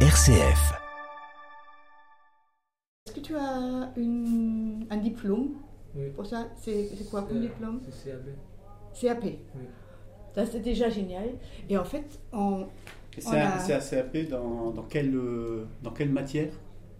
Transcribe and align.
RCF. 0.00 0.74
Est-ce 3.06 3.14
que 3.14 3.20
tu 3.20 3.34
as 3.36 3.90
une- 3.96 4.86
un 4.90 4.96
diplôme 4.98 5.54
Oui. 5.94 6.10
pour 6.14 6.26
ça? 6.26 6.48
C'est 6.56 6.90
quoi 7.10 7.22
comme 7.22 7.38
Euh, 7.38 7.40
diplôme? 7.40 7.80
C'est 7.90 8.10
CAB. 8.10 8.26
CAP. 9.22 9.38
Ça, 10.34 10.44
c'est 10.46 10.60
déjà 10.60 10.90
génial. 10.90 11.30
Et 11.70 11.78
en 11.78 11.84
fait, 11.84 12.20
on, 12.32 12.66
C'est 13.18 13.36
a- 13.38 13.56
un, 13.56 13.80
CAP 13.80 14.28
dans, 14.28 14.70
dans, 14.70 14.82
quelle, 14.82 15.14
euh, 15.16 15.64
dans 15.82 15.92
quelle 15.92 16.10
matière? 16.12 16.52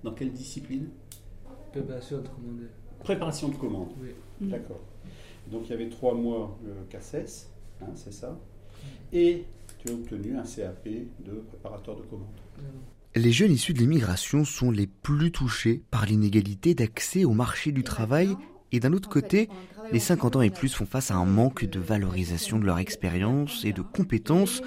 Dans 0.02 0.12
quelle 0.12 0.32
discipline? 0.32 0.88
Préparation 1.72 2.18
de 2.22 2.28
commander. 2.28 2.66
Préparation 3.00 3.48
de 3.48 3.56
commande. 3.56 3.88
Oui. 4.00 4.14
Mm. 4.40 4.48
D'accord. 4.50 4.80
Donc 5.50 5.62
il 5.66 5.70
y 5.70 5.74
avait 5.74 5.88
trois 5.90 6.14
mois 6.14 6.56
le 6.64 6.72
CACES, 6.88 7.50
hein, 7.82 7.86
c'est 7.94 8.12
ça 8.12 8.36
Et 9.12 9.44
obtenu 9.92 10.36
un 10.36 10.42
CAP 10.42 10.88
de 11.24 11.32
préparateur 11.48 11.96
de 11.96 12.02
commande. 12.02 12.26
Les 13.14 13.32
jeunes 13.32 13.52
issus 13.52 13.72
de 13.72 13.78
l'immigration 13.78 14.44
sont 14.44 14.70
les 14.70 14.86
plus 14.86 15.32
touchés 15.32 15.82
par 15.90 16.04
l'inégalité 16.04 16.74
d'accès 16.74 17.24
au 17.24 17.32
marché 17.32 17.72
du 17.72 17.82
travail 17.82 18.36
et 18.72 18.80
d'un 18.80 18.92
autre 18.92 19.08
côté, 19.08 19.48
les 19.92 20.00
en 20.00 20.02
50 20.02 20.36
ans 20.36 20.42
et 20.42 20.50
plus 20.50 20.74
font 20.74 20.86
face 20.86 21.10
à 21.10 21.14
un 21.14 21.24
manque 21.24 21.64
de 21.64 21.80
valorisation 21.80 22.58
de 22.58 22.66
leur 22.66 22.78
expérience 22.78 23.64
et 23.64 23.72
de 23.72 23.82
compétences. 23.82 24.60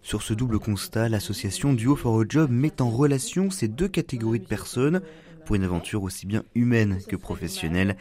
Sur 0.00 0.22
ce 0.22 0.34
double 0.34 0.58
constat, 0.58 1.08
l'association 1.08 1.74
Duo 1.74 1.94
for 1.94 2.20
a 2.20 2.24
Job 2.28 2.50
met 2.50 2.82
en 2.82 2.90
relation 2.90 3.50
ces 3.50 3.68
deux 3.68 3.88
catégories 3.88 4.40
de 4.40 4.46
personnes 4.46 5.00
pour 5.44 5.56
une 5.56 5.64
aventure 5.64 6.02
aussi 6.02 6.26
bien 6.26 6.42
humaine 6.54 6.98
que 7.08 7.16
professionnelle. 7.16 7.96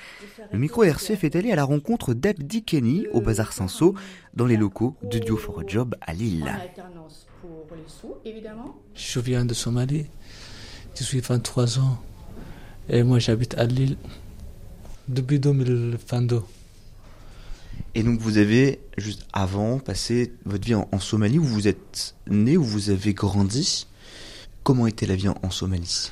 Le 0.51 0.59
micro 0.59 0.83
RCF 0.83 1.23
est 1.23 1.35
allé 1.35 1.51
à 1.51 1.55
la 1.55 1.63
rencontre 1.63 2.13
d'Abdi 2.13 2.63
Kenny 2.63 3.07
au 3.13 3.21
Bazar 3.21 3.53
Saint-Saul 3.53 3.95
dans 4.33 4.45
les 4.45 4.57
locaux 4.57 4.95
de 5.03 5.19
Duo 5.19 5.37
for 5.37 5.59
a 5.59 5.63
Job 5.65 5.95
à 6.01 6.13
Lille. 6.13 6.47
alternance 6.47 7.27
pour 7.41 7.65
les 7.75 7.83
sous, 7.87 8.15
évidemment. 8.25 8.75
Je 8.95 9.19
viens 9.19 9.45
de 9.45 9.53
Somalie. 9.53 10.05
Je 10.95 11.03
suis 11.03 11.19
23 11.19 11.79
ans. 11.79 11.99
Et 12.89 13.03
moi, 13.03 13.19
j'habite 13.19 13.55
à 13.57 13.65
Lille 13.65 13.97
depuis 15.07 15.39
2022. 15.39 16.41
Et 17.95 18.03
donc 18.03 18.19
vous 18.19 18.37
avez, 18.37 18.79
juste 18.97 19.25
avant, 19.33 19.79
passé 19.79 20.33
votre 20.45 20.65
vie 20.65 20.75
en, 20.75 20.87
en 20.91 20.99
Somalie 20.99 21.39
où 21.39 21.43
vous 21.43 21.67
êtes 21.67 22.15
né, 22.27 22.57
où 22.57 22.63
vous 22.63 22.89
avez 22.89 23.13
grandi. 23.13 23.87
Comment 24.63 24.87
était 24.87 25.05
la 25.05 25.15
vie 25.15 25.27
en, 25.29 25.35
en 25.43 25.49
Somalie? 25.49 26.11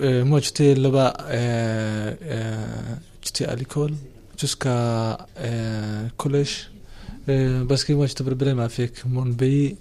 Euh, 0.00 0.24
moi, 0.24 0.40
j'étais 0.40 0.74
là-bas. 0.74 1.16
euh, 1.28 2.14
euh, 2.22 2.66
j'étais 3.22 3.46
à 3.46 3.54
l'école 3.54 3.92
jusqu'à 4.38 5.26
euh, 5.38 6.06
collège. 6.16 6.70
Euh, 7.28 7.64
parce 7.64 7.84
que 7.84 7.92
moi, 7.92 8.06
j'ai 8.06 8.14
des 8.14 8.24
problèmes 8.24 8.60
avec 8.60 9.04
mon 9.06 9.32
pays. 9.32 9.76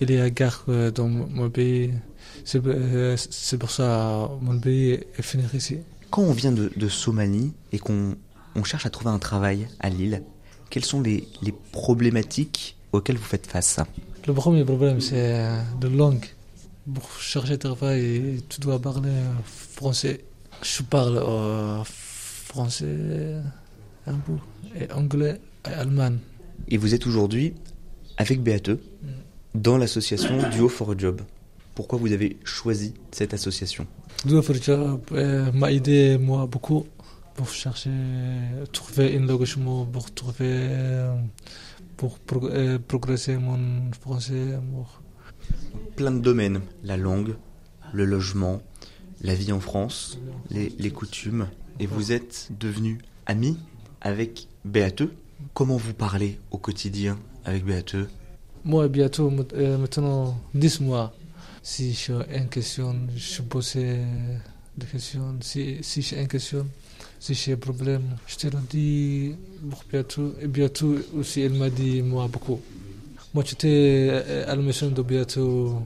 Il 0.00 0.10
y 0.10 0.18
a 0.18 0.28
guerre 0.30 0.64
euh, 0.68 0.90
dans 0.90 1.08
mon 1.08 1.48
pays. 1.50 1.92
C'est 2.44 2.60
euh, 2.64 3.16
pour 3.58 3.70
ça 3.70 4.28
que 4.40 4.44
mon 4.44 4.58
pays 4.58 4.92
est 5.18 5.22
fini 5.22 5.44
ici. 5.54 5.78
Quand 6.10 6.22
on 6.22 6.32
vient 6.32 6.52
de, 6.52 6.70
de 6.76 6.88
Somalie 6.88 7.52
et 7.72 7.78
qu'on 7.78 8.14
on 8.54 8.64
cherche 8.64 8.86
à 8.86 8.90
trouver 8.90 9.10
un 9.10 9.18
travail 9.18 9.68
à 9.80 9.88
Lille, 9.90 10.22
quelles 10.70 10.84
sont 10.84 11.00
les, 11.00 11.28
les 11.42 11.54
problématiques 11.72 12.76
auxquelles 12.92 13.16
vous 13.16 13.24
faites 13.24 13.46
face? 13.46 13.80
Le 14.26 14.32
premier 14.34 14.64
problème, 14.64 15.00
c'est 15.00 15.34
euh, 15.34 15.62
la 15.82 15.88
langue. 15.88 16.26
Pour 16.94 17.10
chercher 17.18 17.58
travail, 17.58 18.42
tu 18.48 18.60
dois 18.60 18.78
parler 18.80 19.10
français. 19.44 20.24
Je 20.62 20.82
parle 20.82 21.18
euh, 21.18 21.82
français 21.84 23.36
un 24.06 24.14
peu, 24.14 24.34
et 24.80 24.90
anglais 24.92 25.40
et 25.68 25.72
allemand. 25.74 26.12
Et 26.68 26.76
vous 26.76 26.94
êtes 26.94 27.06
aujourd'hui 27.06 27.54
avec 28.16 28.40
BATE 28.42 28.70
dans 29.54 29.78
l'association 29.78 30.48
Duo 30.50 30.68
for 30.68 30.92
a 30.92 30.94
Job. 30.96 31.22
Pourquoi 31.74 31.98
vous 31.98 32.12
avez 32.12 32.38
choisi 32.44 32.94
cette 33.10 33.34
association? 33.34 33.86
Duo 34.24 34.40
for 34.40 34.54
Job 34.54 35.00
euh, 35.12 35.50
m'a 35.52 35.72
aidé 35.72 36.16
moi 36.18 36.46
beaucoup 36.46 36.86
pour 37.34 37.48
chercher, 37.50 37.90
trouver 38.72 39.16
un 39.18 39.26
logement, 39.26 39.84
pour 39.84 40.10
trouver, 40.14 40.68
pour 41.96 42.16
euh, 42.44 42.78
progresser 42.78 43.36
mon 43.36 43.90
français. 44.00 44.56
pour- 44.72 45.02
Plein 45.96 46.10
de 46.10 46.20
domaines, 46.20 46.60
la 46.84 46.96
langue, 46.96 47.36
le 47.92 48.04
logement, 48.04 48.62
la 49.22 49.34
vie 49.34 49.52
en 49.52 49.60
France, 49.60 50.18
les, 50.50 50.90
coutumes. 50.90 51.48
Et 51.80 51.86
vous 51.86 52.12
êtes 52.12 52.48
devenu 52.58 52.98
ami 53.26 53.58
avec 54.00 54.48
BATE. 54.64 55.02
Comment 55.54 55.76
vous 55.76 55.94
parlez 55.94 56.38
au 56.50 56.58
quotidien 56.58 57.18
avec? 57.44 57.64
BATE 57.64 57.96
Moi, 58.64 58.88
bientôt, 58.88 59.30
euh, 59.54 59.78
maintenant, 59.78 60.38
10 60.54 60.80
mois. 60.80 61.14
Si 61.62 61.92
j'ai 61.92 62.14
une 62.34 62.48
question, 62.48 62.94
je 63.16 63.42
pose 63.42 63.74
des 63.74 64.86
questions. 64.90 65.36
Si, 65.40 65.78
si 65.82 66.02
j'ai 66.02 66.20
une 66.20 66.28
question, 66.28 66.66
si 67.18 67.34
j'ai 67.34 67.54
un 67.54 67.56
problème, 67.56 68.16
je 68.26 68.36
te 68.36 68.46
le 68.46 68.58
dis 68.70 69.34
pour 69.68 69.82
bientôt. 69.90 70.34
Et 70.40 70.46
bientôt 70.46 70.94
aussi, 71.16 71.40
elle 71.40 71.54
m'a 71.54 71.70
dit 71.70 72.02
moi 72.02 72.28
beaucoup. 72.28 72.60
Moi, 73.36 73.44
j'étais 73.46 74.08
euh, 74.10 74.50
à 74.50 74.56
la 74.56 74.62
maison 74.62 74.90
de 74.90 75.02
bientôt 75.02 75.82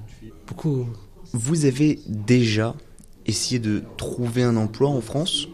beaucoup. 0.46 0.86
Vous 1.32 1.64
avez 1.64 1.98
déjà 2.06 2.76
essayé 3.26 3.58
de 3.58 3.82
trouver 3.96 4.44
un 4.44 4.54
emploi 4.54 4.88
en 4.88 5.00
France? 5.00 5.48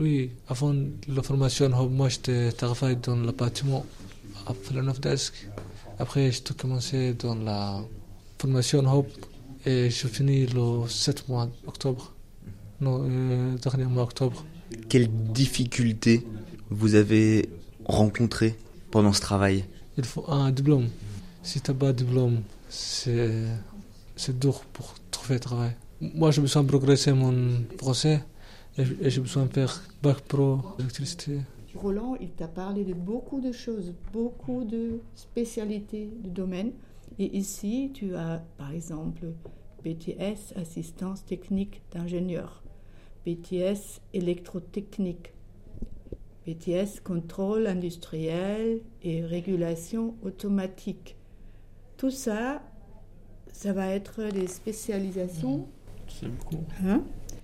Oui, 0.00 0.32
avant 0.48 0.74
la 1.06 1.22
formation, 1.22 1.68
moi, 1.88 2.08
j'étais 2.08 2.50
travaillé 2.50 2.96
dans 2.96 3.14
le 3.14 3.30
bâtiment 3.30 3.86
à 4.44 4.54
Flanov 4.54 4.98
Desk. 4.98 5.48
Après, 6.00 6.32
j'ai 6.32 6.42
commencé 6.58 7.14
dans 7.14 7.36
la 7.36 7.80
formation 8.36 8.84
Hop 8.92 9.06
et 9.64 9.88
je 9.88 10.08
finis 10.08 10.46
le 10.46 10.88
7 10.88 11.28
mois 11.28 11.48
d'octobre. 11.64 12.12
Non, 12.80 13.06
euh, 13.08 13.54
dernier 13.58 13.84
mois 13.84 14.02
d'octobre. 14.02 14.44
Quelles 14.88 15.08
difficultés 15.32 16.26
vous 16.70 16.96
avez 16.96 17.48
rencontrées 17.84 18.56
pendant 18.90 19.12
ce 19.12 19.20
travail? 19.20 19.64
Il 19.96 20.04
faut 20.04 20.24
un 20.28 20.50
diplôme. 20.50 20.88
Si 21.42 21.60
tu 21.60 21.70
n'as 21.70 21.76
pas 21.76 21.92
de 21.92 22.04
diplôme, 22.04 22.42
c'est, 22.68 23.44
dur 24.38 24.60
pour 24.72 24.94
trouver 25.10 25.38
travail. 25.40 25.72
Moi, 26.00 26.30
j'ai 26.30 26.40
besoin 26.40 26.62
de 26.62 26.68
progresser 26.68 27.12
mon 27.12 27.62
et, 28.78 28.82
et 29.02 29.10
j'ai 29.10 29.20
besoin 29.20 29.46
de 29.46 29.52
faire 29.52 29.82
bac 30.02 30.20
pro 30.20 30.60
électricité. 30.78 31.40
Roland, 31.74 32.16
il 32.20 32.30
t'a 32.30 32.48
parlé 32.48 32.84
de 32.84 32.94
beaucoup 32.94 33.40
de 33.40 33.52
choses, 33.52 33.94
beaucoup 34.12 34.64
de 34.64 35.00
spécialités, 35.14 36.10
de 36.22 36.28
domaines. 36.28 36.72
Et 37.18 37.36
ici, 37.36 37.90
tu 37.94 38.14
as, 38.14 38.42
par 38.58 38.72
exemple, 38.72 39.26
BTS, 39.84 40.56
assistance 40.56 41.24
technique 41.24 41.82
d'ingénieur, 41.92 42.62
BTS, 43.26 44.00
électrotechnique, 44.12 45.32
BTS, 46.46 47.00
contrôle 47.04 47.66
industriel 47.66 48.80
et 49.02 49.24
régulation 49.24 50.14
automatique. 50.22 51.16
Tout 52.00 52.10
ça, 52.10 52.62
ça 53.52 53.74
va 53.74 53.88
être 53.88 54.22
des 54.32 54.46
spécialisations. 54.46 55.68
C'est 56.08 56.28
beaucoup. 56.28 56.64
Hein? 56.82 57.02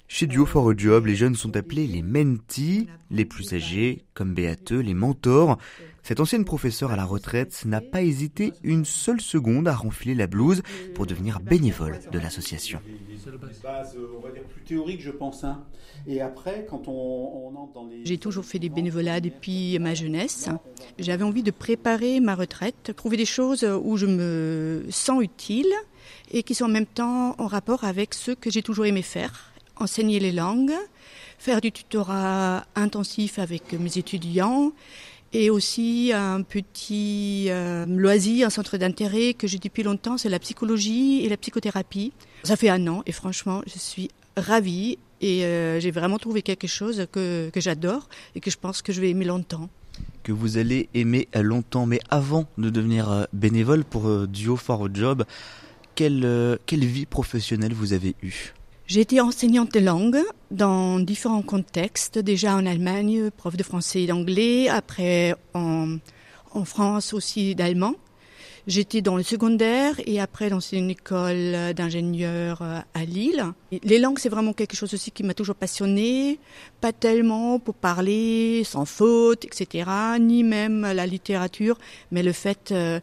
Chez 0.08 0.26
Duo 0.26 0.46
for 0.46 0.70
a 0.70 0.74
Job, 0.76 1.06
les 1.06 1.16
jeunes 1.16 1.34
sont 1.34 1.56
appelés 1.56 1.86
les 1.86 2.02
mentees, 2.02 2.86
les 3.10 3.24
plus 3.24 3.52
âgés, 3.54 4.04
comme 4.14 4.34
BATE, 4.34 4.70
les 4.70 4.94
mentors. 4.94 5.58
Cette 6.04 6.20
ancienne 6.20 6.44
professeure 6.44 6.92
à 6.92 6.96
la 6.96 7.04
retraite 7.04 7.64
n'a 7.66 7.80
pas 7.80 8.02
hésité 8.02 8.52
une 8.62 8.84
seule 8.84 9.20
seconde 9.20 9.66
à 9.66 9.74
renfiler 9.74 10.14
la 10.14 10.28
blouse 10.28 10.62
pour 10.94 11.06
devenir 11.06 11.40
bénévole 11.40 11.98
de 12.12 12.18
l'association. 12.20 12.80
J'ai 18.04 18.18
toujours 18.18 18.44
fait 18.44 18.60
des 18.60 18.68
bénévolats 18.68 19.20
depuis 19.20 19.76
ma 19.80 19.94
jeunesse. 19.94 20.48
J'avais 21.00 21.24
envie 21.24 21.42
de 21.42 21.50
préparer 21.50 22.20
ma 22.20 22.36
retraite, 22.36 22.92
trouver 22.96 23.16
des 23.16 23.24
choses 23.24 23.64
où 23.82 23.96
je 23.96 24.06
me 24.06 24.86
sens 24.90 25.20
utile 25.20 25.72
et 26.30 26.44
qui 26.44 26.54
sont 26.54 26.66
en 26.66 26.68
même 26.68 26.86
temps 26.86 27.34
en 27.38 27.48
rapport 27.48 27.82
avec 27.82 28.14
ce 28.14 28.30
que 28.30 28.50
j'ai 28.50 28.62
toujours 28.62 28.86
aimé 28.86 29.02
faire. 29.02 29.55
Enseigner 29.76 30.20
les 30.20 30.32
langues, 30.32 30.72
faire 31.38 31.60
du 31.60 31.70
tutorat 31.72 32.64
intensif 32.74 33.38
avec 33.38 33.72
mes 33.72 33.98
étudiants 33.98 34.72
et 35.32 35.50
aussi 35.50 36.12
un 36.14 36.42
petit 36.42 37.46
euh, 37.48 37.84
loisir, 37.86 38.46
un 38.46 38.50
centre 38.50 38.78
d'intérêt 38.78 39.34
que 39.34 39.46
j'ai 39.46 39.58
depuis 39.58 39.82
longtemps, 39.82 40.16
c'est 40.16 40.28
la 40.28 40.38
psychologie 40.38 41.24
et 41.24 41.28
la 41.28 41.36
psychothérapie. 41.36 42.12
Ça 42.42 42.56
fait 42.56 42.70
un 42.70 42.86
an 42.86 43.02
et 43.06 43.12
franchement, 43.12 43.62
je 43.66 43.78
suis 43.78 44.08
ravie 44.36 44.98
et 45.20 45.44
euh, 45.44 45.80
j'ai 45.80 45.90
vraiment 45.90 46.18
trouvé 46.18 46.42
quelque 46.42 46.66
chose 46.66 47.06
que, 47.12 47.50
j'adore 47.56 48.08
et 48.34 48.40
que 48.40 48.50
je 48.50 48.56
pense 48.56 48.82
que 48.82 48.92
je 48.92 49.00
vais 49.00 49.10
aimer 49.10 49.24
longtemps. 49.24 49.68
Que 50.22 50.32
vous 50.32 50.58
allez 50.58 50.88
aimer 50.94 51.28
longtemps, 51.34 51.86
mais 51.86 52.00
avant 52.10 52.46
de 52.58 52.70
devenir 52.70 53.10
euh, 53.10 53.24
bénévole 53.32 53.84
pour 53.84 54.08
euh, 54.08 54.26
Duo 54.26 54.56
for 54.56 54.86
a 54.86 54.88
Job, 54.92 55.24
quelle, 55.94 56.24
euh, 56.24 56.56
quelle 56.66 56.84
vie 56.84 57.06
professionnelle 57.06 57.72
vous 57.72 57.92
avez 57.92 58.14
eue? 58.22 58.52
J'ai 58.86 59.00
été 59.00 59.21
enseignante 59.21 59.74
de 59.74 59.80
langue 59.80 60.22
dans 60.53 61.00
différents 61.00 61.42
contextes, 61.42 62.21
déjà 62.21 62.54
en 62.54 62.66
Allemagne, 62.66 63.30
prof 63.36 63.56
de 63.56 63.65
français 63.65 64.03
et 64.03 64.06
d'anglais, 64.06 64.68
après 64.68 65.34
en, 65.54 65.97
en 66.53 66.65
France 66.65 67.12
aussi 67.12 67.56
d'allemand. 67.56 67.97
J'étais 68.68 69.00
dans 69.00 69.16
le 69.16 69.24
secondaire 69.24 70.00
et 70.06 70.21
après 70.21 70.50
dans 70.50 70.60
une 70.60 70.91
école 70.91 71.74
d'ingénieur 71.74 72.62
euh, 72.62 72.78
à 72.94 73.04
Lille. 73.04 73.44
Les 73.83 73.98
langues, 73.98 74.21
c'est 74.21 74.28
vraiment 74.28 74.53
quelque 74.53 74.77
chose 74.77 74.94
aussi 74.94 75.10
qui 75.10 75.24
m'a 75.24 75.34
toujours 75.34 75.56
passionné. 75.56 76.38
Pas 76.80 76.92
tellement 76.92 77.59
pour 77.59 77.74
parler 77.74 78.62
sans 78.65 78.84
faute, 78.84 79.44
etc., 79.44 79.91
ni 80.21 80.44
même 80.44 80.83
la 80.83 81.06
littérature, 81.06 81.77
mais 82.12 82.22
le 82.22 82.33
fait 82.33 82.71
euh, 82.71 83.00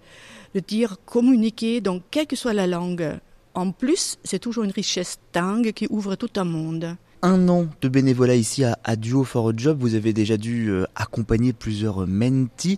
de 0.56 0.62
dire 0.62 0.96
communiquer 1.06 1.82
dans 1.82 2.00
quelle 2.12 2.28
que 2.28 2.38
soit 2.38 2.54
la 2.54 2.68
langue. 2.68 3.20
En 3.56 3.72
plus, 3.72 4.18
c'est 4.24 4.40
toujours 4.40 4.64
une 4.64 4.72
richesse 4.72 5.20
dingue 5.34 5.72
qui 5.74 5.88
ouvre 5.90 6.16
tout 6.16 6.32
un 6.38 6.44
monde 6.44 6.98
un 7.24 7.48
an 7.48 7.68
de 7.82 7.88
bénévolat 7.88 8.36
ici 8.36 8.66
à, 8.66 8.96
Duo 8.98 9.24
for 9.24 9.50
a 9.50 9.54
Job. 9.56 9.78
Vous 9.80 9.96
avez 9.96 10.12
déjà 10.12 10.36
dû 10.36 10.70
euh, 10.70 10.86
accompagner 10.94 11.54
plusieurs 11.54 12.06
mentis. 12.06 12.78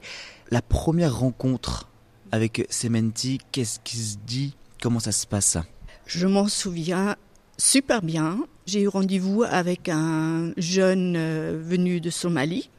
La 0.51 0.61
première 0.61 1.17
rencontre 1.17 1.89
avec 2.31 2.65
ces 2.69 2.89
mentis, 2.89 3.39
qu'est-ce 3.51 3.79
qui 3.83 3.97
se 3.97 4.17
dit? 4.25 4.55
Comment 4.81 4.99
ça 4.99 5.11
se 5.11 5.25
passe? 5.25 5.57
Je 6.05 6.27
m'en 6.27 6.47
souviens 6.47 7.15
super 7.57 8.03
bien. 8.03 8.37
J'ai 8.67 8.81
eu 8.81 8.87
rendez-vous 8.87 9.43
avec 9.43 9.89
un 9.89 10.53
jeune 10.57 11.15
euh, 11.17 11.59
venu 11.59 11.99
de 11.99 12.11
Somalie, 12.11 12.69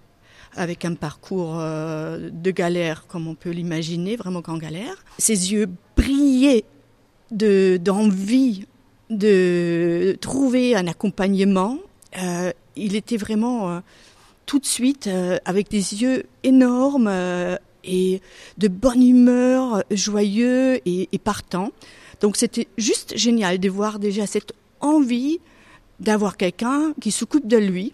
avec 0.54 0.84
un 0.84 0.94
parcours 0.94 1.58
euh, 1.58 2.30
de 2.32 2.50
galère, 2.52 3.08
comme 3.08 3.26
on 3.26 3.34
peut 3.34 3.50
l'imaginer, 3.50 4.14
vraiment 4.14 4.40
qu'en 4.40 4.58
galère. 4.58 5.04
Ses 5.18 5.52
yeux 5.52 5.66
brillaient 5.96 6.64
d'envie 7.30 8.66
de 9.10 10.16
trouver 10.20 10.74
un 10.74 10.86
accompagnement. 10.86 11.78
Euh, 12.18 12.52
il 12.76 12.96
était 12.96 13.16
vraiment 13.16 13.70
euh, 13.70 13.80
tout 14.46 14.58
de 14.58 14.66
suite 14.66 15.06
euh, 15.06 15.38
avec 15.44 15.70
des 15.70 16.02
yeux 16.02 16.24
énormes 16.42 17.10
et 17.84 18.20
de 18.58 18.68
bonne 18.68 19.02
humeur, 19.02 19.82
joyeux 19.90 20.80
et, 20.86 21.08
et 21.12 21.18
partant. 21.18 21.70
Donc 22.20 22.36
c'était 22.36 22.68
juste 22.78 23.16
génial 23.16 23.58
de 23.58 23.68
voir 23.68 23.98
déjà 23.98 24.26
cette 24.26 24.52
envie 24.80 25.38
d'avoir 26.00 26.36
quelqu'un 26.36 26.92
qui 27.00 27.10
s'occupe 27.10 27.46
de 27.46 27.56
lui. 27.56 27.92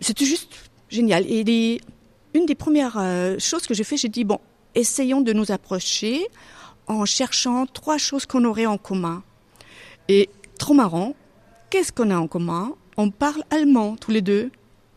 C'était 0.00 0.24
juste 0.24 0.52
génial. 0.88 1.24
Et 1.26 1.80
une 2.34 2.46
des 2.46 2.54
premières 2.54 3.00
choses 3.38 3.66
que 3.66 3.74
j'ai 3.74 3.84
fait, 3.84 3.96
j'ai 3.96 4.08
dit 4.08 4.24
bon, 4.24 4.38
essayons 4.74 5.20
de 5.20 5.32
nous 5.32 5.50
approcher 5.50 6.26
en 6.90 7.04
cherchant 7.04 7.66
trois 7.66 7.98
choses 7.98 8.26
qu'on 8.26 8.44
aurait 8.44 8.66
en 8.66 8.78
commun. 8.78 9.22
Et 10.08 10.28
trop 10.58 10.74
marrant. 10.74 11.14
Qu'est-ce 11.70 11.92
qu'on 11.92 12.10
a 12.10 12.16
en 12.16 12.26
commun? 12.26 12.72
On 12.96 13.10
parle 13.10 13.44
allemand 13.50 13.96
tous 13.96 14.10
les 14.10 14.22
deux, 14.22 14.50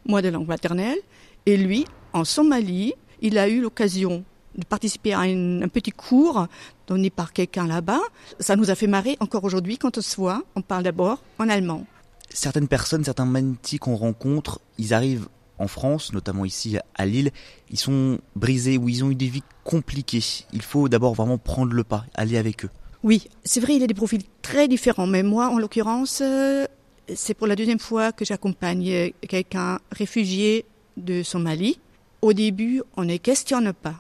moi 0.06 0.22
de 0.22 0.30
langue 0.30 0.48
maternelle, 0.48 0.98
et 1.45 1.56
lui, 1.56 1.86
en 2.13 2.25
Somalie, 2.25 2.94
il 3.22 3.38
a 3.38 3.48
eu 3.48 3.62
l'occasion 3.62 4.25
de 4.56 4.66
participer 4.66 5.13
à 5.13 5.22
un 5.22 5.68
petit 5.68 5.92
cours 5.92 6.48
donné 6.88 7.10
par 7.10 7.31
quelqu'un 7.31 7.68
là-bas. 7.68 8.01
Ça 8.40 8.56
nous 8.56 8.69
a 8.69 8.75
fait 8.75 8.88
marrer 8.88 9.18
encore 9.19 9.44
aujourd'hui 9.44 9.78
quand 9.78 9.98
on 9.98 10.01
se 10.01 10.16
voit, 10.16 10.44
on 10.56 10.62
parle 10.62 10.84
d'abord 10.84 11.22
en 11.40 11.48
allemand. 11.48 11.86
Certaines 12.30 12.68
personnes, 12.68 13.04
certains 13.04 13.25
magnétiques 13.25 13.81
qu'on 13.81 13.95
rencontre, 13.95 14.60
ils 14.80 14.94
arrivent 14.94 15.28
en 15.59 15.67
France, 15.67 16.13
notamment 16.13 16.45
ici 16.45 16.77
à 16.95 17.05
Lille, 17.05 17.31
ils 17.69 17.79
sont 17.79 18.19
brisés 18.35 18.77
ou 18.77 18.89
ils 18.89 19.03
ont 19.03 19.11
eu 19.11 19.15
des 19.15 19.27
vies 19.27 19.44
compliquées. 19.63 20.23
Il 20.51 20.61
faut 20.61 20.89
d'abord 20.89 21.13
vraiment 21.13 21.38
prendre 21.38 21.73
le 21.73 21.83
pas, 21.83 22.05
aller 22.15 22.38
avec 22.38 22.65
eux. 22.65 22.69
Oui, 23.03 23.27
c'est 23.44 23.59
vrai, 23.59 23.75
il 23.75 23.81
y 23.81 23.83
a 23.83 23.88
des 23.88 23.94
profils 23.94 24.23
très 24.41 24.67
différents, 24.67 25.07
mais 25.07 25.23
moi, 25.23 25.50
en 25.50 25.57
l'occurrence, 25.57 26.21
euh, 26.23 26.65
c'est 27.13 27.33
pour 27.33 27.47
la 27.47 27.55
deuxième 27.55 27.79
fois 27.79 28.11
que 28.11 28.23
j'accompagne 28.23 29.11
quelqu'un 29.27 29.79
réfugié 29.91 30.65
de 30.97 31.21
Somalie. 31.21 31.79
Au 32.21 32.33
début, 32.33 32.81
on 32.95 33.03
ne 33.03 33.17
questionne 33.17 33.73
pas, 33.73 33.95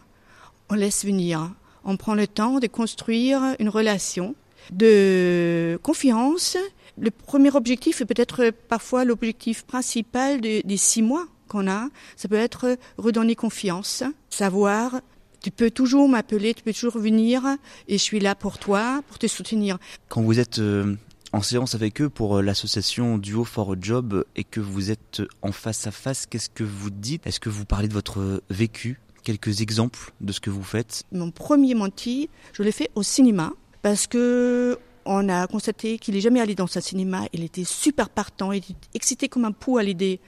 on 0.69 0.75
laisse 0.75 1.05
venir, 1.05 1.51
on 1.83 1.97
prend 1.97 2.15
le 2.15 2.27
temps 2.27 2.59
de 2.59 2.67
construire 2.67 3.41
une 3.59 3.67
relation 3.67 4.35
de 4.71 5.77
confiance. 5.83 6.55
Le 6.97 7.11
premier 7.11 7.53
objectif 7.53 7.99
est 7.99 8.05
peut-être 8.05 8.51
parfois 8.69 9.03
l'objectif 9.03 9.63
principal 9.63 10.39
des 10.39 10.77
six 10.77 11.01
mois 11.01 11.27
qu'on 11.53 11.69
a. 11.69 11.87
Ça 12.17 12.27
peut 12.27 12.35
être 12.35 12.77
redonner 12.97 13.35
confiance, 13.35 14.03
savoir 14.29 15.01
tu 15.41 15.51
peux 15.51 15.69
toujours 15.69 16.07
m'appeler, 16.07 16.53
tu 16.53 16.63
peux 16.63 16.73
toujours 16.73 16.97
venir 16.97 17.43
et 17.89 17.97
je 17.97 18.03
suis 18.03 18.21
là 18.21 18.33
pour 18.33 18.57
toi, 18.57 19.03
pour 19.07 19.19
te 19.19 19.27
soutenir. 19.27 19.77
Quand 20.07 20.21
vous 20.21 20.39
êtes 20.39 20.59
euh, 20.59 20.95
en 21.33 21.41
séance 21.41 21.75
avec 21.75 22.01
eux 22.01 22.09
pour 22.09 22.37
euh, 22.37 22.41
l'association 22.41 23.17
Duo 23.17 23.43
for 23.43 23.73
a 23.73 23.75
Job 23.79 24.23
et 24.37 24.45
que 24.45 24.61
vous 24.61 24.89
êtes 24.89 25.21
en 25.41 25.51
face 25.51 25.85
à 25.85 25.91
face, 25.91 26.25
qu'est-ce 26.25 26.49
que 26.49 26.63
vous 26.63 26.89
dites? 26.89 27.27
Est-ce 27.27 27.41
que 27.41 27.49
vous 27.49 27.65
parlez 27.65 27.89
de 27.89 27.93
votre 27.93 28.41
vécu? 28.49 28.99
Quelques 29.23 29.61
exemples 29.61 30.13
de 30.21 30.31
ce 30.31 30.39
que 30.39 30.49
vous 30.49 30.63
faites? 30.63 31.03
Mon 31.11 31.31
premier 31.31 31.75
menti, 31.75 32.29
je 32.53 32.63
l'ai 32.63 32.71
fait 32.71 32.89
au 32.95 33.03
cinéma 33.03 33.51
parce 33.81 34.07
que 34.07 34.79
on 35.05 35.27
a 35.27 35.47
constaté 35.47 35.97
qu'il 35.97 36.15
n'est 36.15 36.21
jamais 36.21 36.39
allé 36.39 36.55
dans 36.55 36.77
un 36.77 36.81
cinéma. 36.81 37.23
Il 37.33 37.43
était 37.43 37.65
super 37.65 38.09
partant, 38.09 38.53
il 38.53 38.59
était 38.59 38.75
excité 38.93 39.27
comme 39.27 39.43
un 39.43 39.51
pou 39.51 39.77
à 39.77 39.83
l'idée 39.83 40.21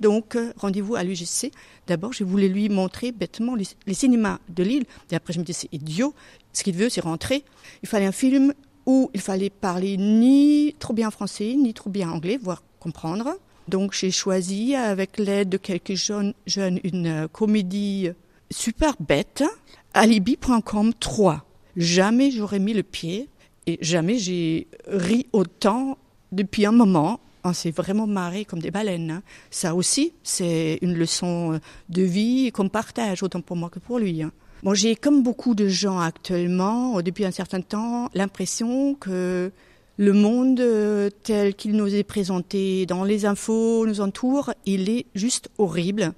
Donc, 0.00 0.36
euh, 0.36 0.52
rendez-vous 0.56 0.94
à 0.94 1.04
l'UGC. 1.04 1.52
D'abord, 1.86 2.12
je 2.12 2.24
voulais 2.24 2.48
lui 2.48 2.68
montrer 2.70 3.12
bêtement 3.12 3.54
les, 3.54 3.94
cinémas 3.94 4.38
de 4.48 4.62
Lille. 4.62 4.84
Et 5.10 5.14
après, 5.14 5.32
je 5.34 5.40
me 5.40 5.44
disais, 5.44 5.68
c'est 5.70 5.74
idiot. 5.74 6.14
Ce 6.52 6.62
qu'il 6.62 6.74
veut, 6.74 6.88
c'est 6.88 7.02
rentrer. 7.02 7.44
Il 7.82 7.88
fallait 7.88 8.06
un 8.06 8.12
film 8.12 8.54
où 8.86 9.10
il 9.12 9.20
fallait 9.20 9.50
parler 9.50 9.96
ni 9.98 10.74
trop 10.78 10.94
bien 10.94 11.10
français, 11.10 11.54
ni 11.54 11.74
trop 11.74 11.90
bien 11.90 12.10
anglais, 12.10 12.38
voire 12.42 12.62
comprendre. 12.80 13.36
Donc, 13.68 13.92
j'ai 13.92 14.10
choisi, 14.10 14.74
avec 14.74 15.18
l'aide 15.18 15.50
de 15.50 15.58
quelques 15.58 15.94
jeunes, 15.94 16.32
jeunes 16.46 16.80
une 16.82 17.06
euh, 17.06 17.28
comédie 17.28 18.08
super 18.50 18.94
bête, 19.00 19.44
alibi.com 19.92 20.94
3. 20.98 21.44
Jamais 21.76 22.30
j'aurais 22.30 22.58
mis 22.58 22.72
le 22.72 22.82
pied 22.82 23.28
et 23.66 23.78
jamais 23.82 24.18
j'ai 24.18 24.66
ri 24.86 25.26
autant 25.32 25.98
depuis 26.32 26.64
un 26.64 26.72
moment 26.72 27.20
on 27.44 27.52
s'est 27.52 27.70
vraiment 27.70 28.06
marré 28.06 28.44
comme 28.44 28.60
des 28.60 28.70
baleines. 28.70 29.10
Hein. 29.10 29.22
Ça 29.50 29.74
aussi, 29.74 30.12
c'est 30.22 30.78
une 30.82 30.94
leçon 30.94 31.60
de 31.88 32.02
vie 32.02 32.52
qu'on 32.52 32.68
partage, 32.68 33.22
autant 33.22 33.40
pour 33.40 33.56
moi 33.56 33.70
que 33.70 33.78
pour 33.78 33.98
lui. 33.98 34.22
Hein. 34.22 34.32
Bon, 34.62 34.74
j'ai 34.74 34.94
comme 34.94 35.22
beaucoup 35.22 35.54
de 35.54 35.66
gens 35.66 35.98
actuellement, 35.98 37.00
depuis 37.02 37.24
un 37.24 37.32
certain 37.32 37.60
temps, 37.60 38.08
l'impression 38.14 38.94
que 38.94 39.50
le 39.96 40.12
monde 40.12 40.60
euh, 40.60 41.10
tel 41.22 41.54
qu'il 41.54 41.72
nous 41.72 41.94
est 41.94 42.04
présenté 42.04 42.86
dans 42.86 43.04
les 43.04 43.26
infos, 43.26 43.86
nous 43.86 44.00
entoure, 44.00 44.52
il 44.64 44.88
est 44.88 45.06
juste 45.14 45.50
horrible. 45.58 46.12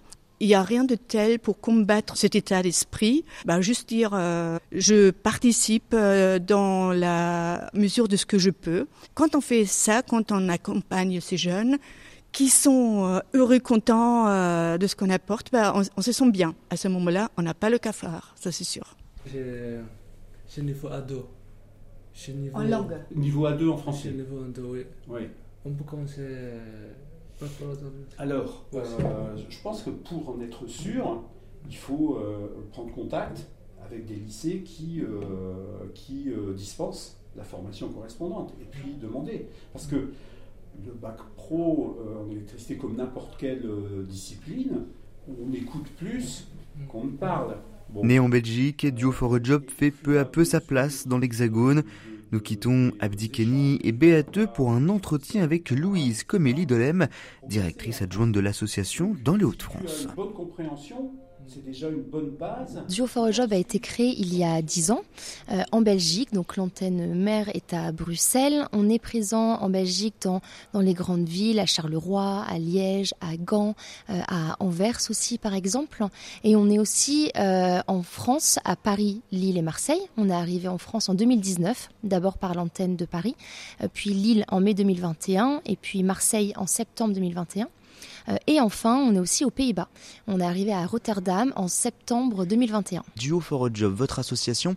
Il 0.44 0.49
n'y 0.49 0.55
a 0.55 0.62
rien 0.62 0.85
de 0.85 0.94
tel 0.94 1.38
pour 1.38 1.58
combattre 1.58 2.19
cet 2.19 2.35
état 2.35 2.62
d'esprit. 2.62 3.25
Bah, 3.46 3.62
juste 3.62 3.88
dire, 3.88 4.11
euh, 4.12 4.58
je 4.73 5.08
participe 5.11 5.94
euh, 5.94 6.38
dans 6.38 6.93
la 6.93 7.70
mesure 7.73 8.08
de 8.08 8.17
ce 8.17 8.26
que 8.26 8.37
je 8.37 8.50
peux. 8.50 8.87
Quand 9.15 9.36
on 9.36 9.41
fait 9.41 9.65
ça, 9.65 10.03
quand 10.03 10.32
on 10.32 10.51
accompagne 10.51 11.19
ces 11.22 11.39
jeunes, 11.39 11.79
qui 12.31 12.51
sont 12.51 13.06
euh, 13.06 13.20
heureux, 13.32 13.58
contents 13.58 14.27
de 14.77 14.86
ce 14.86 14.94
qu'on 14.94 15.08
apporte, 15.08 15.51
bah, 15.51 15.72
on, 15.96 16.03
se 16.03 16.13
sent 16.13 16.31
bien. 16.31 16.55
À 16.69 16.77
ce 16.77 16.89
moment-là, 16.89 17.31
on 17.39 17.43
n'a 17.43 17.55
pas 17.55 17.70
le 17.70 17.79
cafard, 17.79 18.34
ça 18.39 18.53
c'est 18.53 18.65
sûr. 18.65 18.98
J'ai 19.32 19.81
niveau 20.58 20.89
ado. 20.89 21.27
Niveau, 22.29 22.58
en 22.58 22.65
langue 22.65 22.98
Niveau 23.17 23.48
A2 23.48 23.70
en 23.70 23.79
français. 23.79 24.10
Niveau 24.10 24.44
A2, 24.44 24.60
oui. 24.60 24.81
oui. 25.08 25.20
On 25.65 25.70
peut 25.70 25.84
commencer 25.84 26.20
alors, 28.19 28.64
euh, 28.74 29.36
je 29.48 29.60
pense 29.62 29.82
que 29.82 29.91
pour 29.91 30.29
en 30.31 30.41
être 30.41 30.67
sûr, 30.67 31.22
il 31.69 31.76
faut 31.76 32.17
euh, 32.17 32.67
prendre 32.72 32.93
contact 32.93 33.46
avec 33.84 34.06
des 34.06 34.14
lycées 34.14 34.62
qui, 34.64 35.03
euh, 35.03 35.86
qui 35.94 36.29
dispensent 36.55 37.19
la 37.36 37.44
formation 37.44 37.88
correspondante 37.88 38.55
et 38.60 38.64
puis 38.64 38.94
demander. 39.00 39.46
Parce 39.72 39.86
que 39.86 40.12
le 40.84 40.93
bac 40.93 41.19
pro 41.36 41.98
en 42.24 42.31
électricité, 42.31 42.76
comme 42.76 42.96
n'importe 42.96 43.36
quelle 43.36 43.69
discipline, 44.08 44.84
on 45.29 45.53
écoute 45.53 45.86
plus 45.98 46.46
qu'on 46.88 47.05
ne 47.05 47.10
parle. 47.10 47.56
Né 48.03 48.19
en 48.19 48.29
Belgique, 48.29 48.86
Duo 48.86 49.12
for 49.12 49.34
a 49.36 49.38
Job 49.43 49.64
fait 49.69 49.91
peu 49.91 50.19
à 50.19 50.24
peu 50.24 50.44
sa 50.44 50.60
place 50.60 51.06
dans 51.06 51.19
l'Hexagone. 51.19 51.84
Nous 52.34 52.41
quittons 52.41 52.91
Abdi 52.98 53.31
Kenny 53.31 53.79
et 53.84 53.93
Béateux 53.93 54.48
pour 54.48 54.72
un 54.72 54.88
entretien 54.88 55.44
avec 55.44 55.70
Louise 55.70 56.24
Comélie 56.24 56.67
Dolem, 56.67 57.06
directrice 57.46 58.03
adjointe 58.03 58.32
de 58.32 58.41
l'association 58.41 59.14
dans 59.22 59.36
les 59.36 59.44
Hauts-de-France 59.44 60.08
c'est. 61.48 61.65
Duo 62.89 63.06
for 63.06 63.24
a 63.27 63.31
Job 63.31 63.53
a 63.53 63.56
été 63.56 63.79
créé 63.79 64.15
il 64.19 64.36
y 64.36 64.44
a 64.44 64.63
10 64.63 64.91
ans 64.91 65.03
euh, 65.51 65.63
en 65.72 65.81
Belgique, 65.81 66.32
donc 66.32 66.56
l'antenne 66.56 67.15
mère 67.15 67.48
est 67.55 67.72
à 67.72 67.93
Bruxelles. 67.93 68.67
On 68.72 68.89
est 68.89 68.98
présent 68.98 69.55
en 69.55 69.69
Belgique 69.69 70.15
dans, 70.22 70.41
dans 70.72 70.81
les 70.81 70.94
grandes 70.94 71.29
villes, 71.29 71.58
à 71.58 71.67
Charleroi, 71.67 72.44
à 72.48 72.58
Liège, 72.58 73.15
à 73.20 73.36
Gand, 73.36 73.74
euh, 74.10 74.20
à 74.29 74.56
Anvers 74.60 74.98
aussi 75.10 75.39
par 75.39 75.55
exemple. 75.55 76.05
Et 76.44 76.56
on 76.56 76.70
est 76.70 76.79
aussi 76.79 77.31
euh, 77.36 77.81
en 77.86 78.03
France, 78.03 78.58
à 78.65 78.77
Paris, 78.77 79.22
Lille 79.32 79.58
et 79.58 79.63
Marseille. 79.63 80.03
On 80.17 80.29
est 80.29 80.34
arrivé 80.34 80.69
en 80.69 80.79
France 80.79 81.08
en 81.08 81.15
2019, 81.15 81.91
d'abord 82.05 82.39
par 82.39 82.55
l'antenne 82.55 82.96
de 82.96 83.05
Paris, 83.05 83.36
puis 83.93 84.10
Lille 84.10 84.44
en 84.48 84.60
mai 84.60 84.74
2021 84.74 85.63
et 85.67 85.77
puis 85.77 86.03
Marseille 86.03 86.53
en 86.56 86.67
septembre 86.67 87.15
2021. 87.15 87.69
Euh, 88.29 88.37
et 88.47 88.61
enfin, 88.61 88.97
on 88.97 89.15
est 89.15 89.19
aussi 89.19 89.45
aux 89.45 89.51
Pays-Bas. 89.51 89.89
On 90.27 90.41
est 90.41 90.45
arrivé 90.45 90.73
à 90.73 90.85
Rotterdam 90.87 91.53
en 91.57 91.69
septembre 91.69 92.45
2021. 92.45 93.03
Duo 93.17 93.41
for 93.41 93.67
a 93.67 93.69
Job, 93.73 93.95
votre 93.95 94.19
association, 94.19 94.75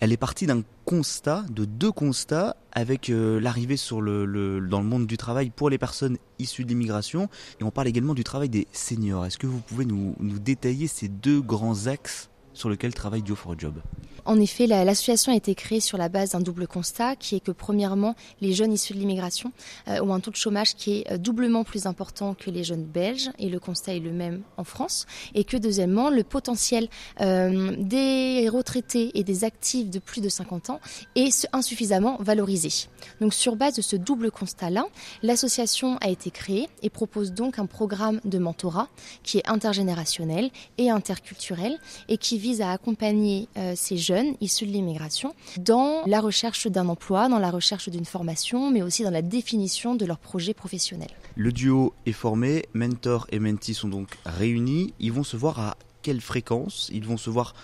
Elle 0.00 0.12
est 0.12 0.16
partie 0.16 0.46
d'un 0.46 0.62
constat, 0.86 1.44
de 1.50 1.66
deux 1.66 1.92
constats, 1.92 2.56
avec 2.72 3.10
euh, 3.10 3.38
l'arrivée 3.38 3.76
le, 4.00 4.60
dans 4.60 4.80
le 4.80 4.86
monde 4.86 5.06
du 5.06 5.16
travail 5.16 5.50
pour 5.50 5.68
les 5.68 5.78
personnes 5.78 6.16
issues 6.38 6.64
de 6.64 6.70
l'immigration. 6.70 7.28
Et 7.60 7.64
on 7.64 7.70
parle 7.70 7.88
également 7.88 8.14
du 8.14 8.24
travail 8.24 8.48
des 8.48 8.66
seniors. 8.72 9.26
Est-ce 9.26 9.38
que 9.38 9.46
vous 9.46 9.60
pouvez 9.60 9.84
nous 9.84 10.14
détailler 10.20 10.86
ces 10.86 11.08
deux 11.08 11.40
grands 11.40 11.86
axes? 11.86 12.30
Sur 12.60 12.68
lequel 12.68 12.92
travaille 12.94 13.22
Duo 13.22 13.34
for 13.34 13.52
a 13.52 13.54
Job. 13.58 13.80
En 14.24 14.38
effet, 14.38 14.66
l'association 14.66 15.32
a 15.32 15.36
été 15.36 15.54
créée 15.54 15.80
sur 15.80 15.98
la 15.98 16.08
base 16.08 16.30
d'un 16.30 16.40
double 16.40 16.66
constat, 16.66 17.16
qui 17.16 17.36
est 17.36 17.40
que 17.40 17.52
premièrement, 17.52 18.14
les 18.40 18.52
jeunes 18.52 18.72
issus 18.72 18.92
de 18.92 18.98
l'immigration 18.98 19.52
euh, 19.88 20.00
ont 20.02 20.12
un 20.12 20.20
taux 20.20 20.30
de 20.30 20.36
chômage 20.36 20.74
qui 20.74 20.98
est 20.98 21.12
euh, 21.12 21.18
doublement 21.18 21.64
plus 21.64 21.86
important 21.86 22.34
que 22.34 22.50
les 22.50 22.64
jeunes 22.64 22.84
belges, 22.84 23.30
et 23.38 23.48
le 23.48 23.58
constat 23.58 23.94
est 23.94 24.00
le 24.00 24.12
même 24.12 24.42
en 24.56 24.64
France, 24.64 25.06
et 25.34 25.44
que 25.44 25.56
deuxièmement, 25.56 26.10
le 26.10 26.22
potentiel 26.22 26.88
euh, 27.20 27.74
des 27.78 28.48
retraités 28.48 29.18
et 29.18 29.24
des 29.24 29.44
actifs 29.44 29.90
de 29.90 29.98
plus 29.98 30.20
de 30.20 30.28
50 30.28 30.70
ans 30.70 30.80
est 31.14 31.48
insuffisamment 31.52 32.16
valorisé. 32.20 32.88
Donc 33.20 33.32
sur 33.32 33.56
base 33.56 33.76
de 33.76 33.82
ce 33.82 33.96
double 33.96 34.30
constat-là, 34.30 34.84
l'association 35.22 35.96
a 35.98 36.08
été 36.08 36.30
créée 36.30 36.68
et 36.82 36.90
propose 36.90 37.32
donc 37.32 37.58
un 37.58 37.66
programme 37.66 38.20
de 38.24 38.38
mentorat 38.38 38.88
qui 39.22 39.38
est 39.38 39.48
intergénérationnel 39.48 40.50
et 40.78 40.90
interculturel 40.90 41.78
et 42.08 42.18
qui 42.18 42.38
vise 42.38 42.49
à 42.58 42.72
accompagner 42.72 43.48
euh, 43.56 43.74
ces 43.76 43.96
jeunes 43.96 44.34
issus 44.40 44.66
de 44.66 44.72
l'immigration 44.72 45.34
dans 45.58 46.02
la 46.06 46.20
recherche 46.20 46.66
d'un 46.66 46.88
emploi, 46.88 47.28
dans 47.28 47.38
la 47.38 47.50
recherche 47.50 47.88
d'une 47.88 48.04
formation, 48.04 48.70
mais 48.70 48.82
aussi 48.82 49.04
dans 49.04 49.10
la 49.10 49.22
définition 49.22 49.94
de 49.94 50.04
leur 50.04 50.18
projet 50.18 50.54
professionnel. 50.54 51.10
Le 51.36 51.52
duo 51.52 51.94
est 52.06 52.12
formé, 52.12 52.64
mentor 52.74 53.26
et 53.30 53.38
mentee 53.38 53.74
sont 53.74 53.88
donc 53.88 54.18
réunis. 54.26 54.92
Ils 54.98 55.12
vont 55.12 55.24
se 55.24 55.36
voir 55.36 55.60
à 55.60 55.76
quelle 56.02 56.20
fréquence? 56.20 56.90
Ils 56.92 57.06
vont 57.06 57.16
se 57.16 57.30
voir 57.30 57.54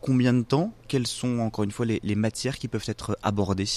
combien 0.00 0.34
de 0.34 0.42
temps? 0.42 0.72
Quelles 0.88 1.06
sont 1.06 1.38
encore 1.38 1.64
une 1.64 1.70
fois 1.70 1.86
les, 1.86 2.00
les 2.02 2.14
matières 2.14 2.58
qui 2.58 2.68
peuvent 2.68 2.84
être 2.86 3.16
abordées? 3.22 3.68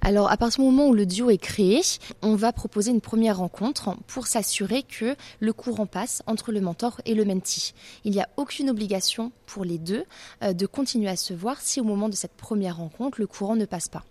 Alors, 0.00 0.30
à 0.30 0.36
partir 0.36 0.62
du 0.62 0.70
moment 0.70 0.88
où 0.88 0.94
le 0.94 1.06
duo 1.06 1.30
est 1.30 1.38
créé, 1.38 1.80
on 2.22 2.34
va 2.34 2.52
proposer 2.52 2.90
une 2.90 3.00
première 3.00 3.38
rencontre 3.38 3.96
pour 4.06 4.26
s'assurer 4.26 4.82
que 4.82 5.16
le 5.40 5.52
courant 5.52 5.86
passe 5.86 6.22
entre 6.26 6.52
le 6.52 6.60
mentor 6.60 7.00
et 7.04 7.14
le 7.14 7.24
mentee. 7.24 7.72
Il 8.04 8.12
n'y 8.12 8.20
a 8.20 8.28
aucune 8.36 8.70
obligation 8.70 9.32
pour 9.46 9.64
les 9.64 9.78
deux 9.78 10.04
euh, 10.42 10.52
de 10.52 10.66
continuer 10.66 11.08
à 11.08 11.16
se 11.16 11.34
voir 11.34 11.60
si 11.60 11.80
au 11.80 11.84
moment 11.84 12.08
de 12.08 12.14
cette 12.14 12.34
première 12.34 12.76
rencontre, 12.76 13.20
le 13.20 13.26
courant 13.26 13.56
ne 13.56 13.64
passe 13.64 13.88
pas. 13.88 14.04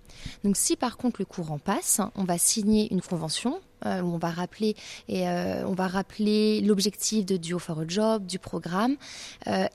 Donc 0.44 0.58
si 0.58 0.75
par 0.75 0.98
contre 0.98 1.20
le 1.20 1.25
courant 1.25 1.60
passe, 1.60 2.01
on 2.15 2.24
va 2.24 2.38
signer 2.38 2.92
une 2.92 3.01
convention 3.01 3.60
euh, 3.86 4.01
où 4.01 4.13
on 4.13 4.18
va 4.18 4.30
rappeler 4.30 4.75
et 5.08 5.27
euh, 5.27 5.65
on 5.68 5.74
va 5.74 5.88
rappeler 5.88 6.62
l'objectif 6.62 7.25
de 7.25 7.38
Duo 7.38 7.60
for 7.60 7.80
a 7.80 7.88
Job, 7.88 8.25
du 8.25 8.39
programme, 8.39 8.96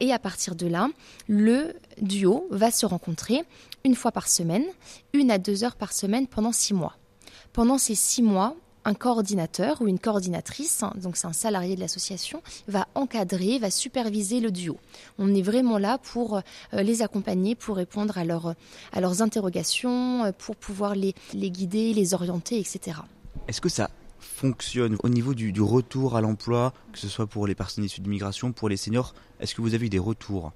et 0.00 0.12
à 0.12 0.18
partir 0.18 0.54
de 0.54 0.66
là, 0.66 0.88
le 1.28 1.74
duo 2.00 2.46
va 2.50 2.70
se 2.70 2.86
rencontrer 2.86 3.44
une 3.84 3.94
fois 3.94 4.12
par 4.12 4.28
semaine, 4.28 4.64
une 5.12 5.30
à 5.30 5.38
deux 5.38 5.64
heures 5.64 5.76
par 5.76 5.92
semaine 5.92 6.26
pendant 6.26 6.52
six 6.52 6.74
mois. 6.74 6.96
Pendant 7.52 7.78
ces 7.78 7.94
six 7.94 8.22
mois, 8.22 8.56
un 8.84 8.94
coordinateur 8.94 9.82
ou 9.82 9.88
une 9.88 9.98
coordinatrice, 9.98 10.82
donc 10.96 11.16
c'est 11.16 11.26
un 11.26 11.32
salarié 11.32 11.74
de 11.74 11.80
l'association, 11.80 12.42
va 12.68 12.88
encadrer, 12.94 13.58
va 13.58 13.70
superviser 13.70 14.40
le 14.40 14.50
duo. 14.50 14.78
On 15.18 15.34
est 15.34 15.42
vraiment 15.42 15.78
là 15.78 15.98
pour 15.98 16.36
euh, 16.36 16.42
les 16.82 17.02
accompagner, 17.02 17.54
pour 17.54 17.76
répondre 17.76 18.16
à, 18.16 18.22
à 18.22 19.00
leurs 19.00 19.22
interrogations, 19.22 20.24
euh, 20.24 20.32
pour 20.32 20.56
pouvoir 20.56 20.94
les, 20.94 21.14
les 21.34 21.50
guider, 21.50 21.92
les 21.92 22.14
orienter, 22.14 22.58
etc. 22.58 22.98
Est-ce 23.48 23.60
que 23.60 23.68
ça 23.68 23.90
fonctionne 24.20 24.96
au 25.02 25.08
niveau 25.08 25.34
du, 25.34 25.52
retour 25.60 26.16
à 26.16 26.20
l'emploi, 26.20 26.72
que 26.92 26.98
ce 26.98 27.08
soit 27.08 27.26
pour 27.26 27.46
les 27.46 27.54
personnes 27.54 27.84
issues 27.84 28.00
d'immigration, 28.00 28.52
pour 28.52 28.68
les 28.68 28.76
seniors 28.76 29.14
Est-ce 29.40 29.54
que 29.54 29.62
vous 29.62 29.74
avez 29.74 29.86
eu 29.86 29.88
des 29.88 29.98
retours? 29.98 30.52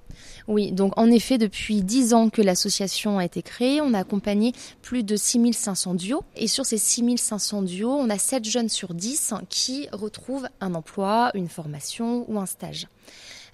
Oui, 0.47 0.73
donc 0.73 0.93
en 0.99 1.11
effet, 1.11 1.39
depuis 1.39 1.83
10 1.83 2.15
ans 2.15 2.31
que 2.31 2.43
l'association 2.43 3.19
a 3.19 3.25
été 3.25 3.43
créée, 3.43 3.81
on 3.81 3.95
a 3.95 3.99
accompagné 3.99 4.53
plus 4.83 5.03
de 5.03 5.17
6500 5.17 5.95
duos. 5.95 6.25
Et 6.37 6.47
sur 6.47 6.67
ces 6.67 6.79
6500 6.79 7.63
duos, 7.63 7.93
on 7.93 8.11
a 8.11 8.19
7 8.19 8.45
jeunes 8.45 8.69
sur 8.69 8.95
10 8.95 9.35
qui 9.49 9.89
retrouvent 9.93 10.49
un 10.61 10.75
emploi, 10.75 11.31
une 11.35 11.49
formation 11.49 12.31
ou 12.31 12.39
un 12.39 12.47
stage. 12.47 12.89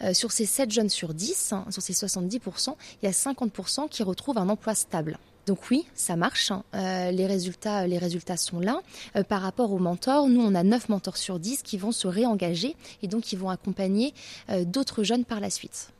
Euh, 0.02 0.14
sur 0.14 0.32
ces 0.32 0.46
7 0.46 0.70
jeunes 0.70 0.88
sur 0.88 1.14
10, 1.14 1.52
hein, 1.52 1.64
sur 1.70 1.82
ces 1.82 1.92
70%, 1.92 2.74
il 3.02 3.06
y 3.06 3.08
a 3.08 3.12
50% 3.12 3.88
qui 3.88 4.02
retrouvent 4.02 4.38
un 4.38 4.48
emploi 4.48 4.74
stable. 4.74 5.18
Donc 5.46 5.70
oui, 5.70 5.86
ça 5.94 6.16
marche. 6.16 6.50
Hein. 6.50 6.64
Euh, 6.74 7.10
les, 7.10 7.26
résultats, 7.26 7.86
les 7.86 7.98
résultats 7.98 8.36
sont 8.36 8.60
là. 8.60 8.80
Euh, 9.16 9.22
par 9.22 9.42
rapport 9.42 9.72
aux 9.72 9.78
mentors, 9.78 10.28
nous, 10.28 10.40
on 10.40 10.54
a 10.54 10.62
9 10.62 10.88
mentors 10.88 11.16
sur 11.16 11.38
10 11.38 11.62
qui 11.62 11.78
vont 11.78 11.92
se 11.92 12.06
réengager 12.06 12.76
et 13.02 13.08
donc 13.08 13.22
qui 13.22 13.36
vont 13.36 13.50
accompagner 13.50 14.14
d'autres 14.64 15.02
jeunes 15.02 15.24
par 15.24 15.40
la 15.40 15.50
suite. 15.50 15.92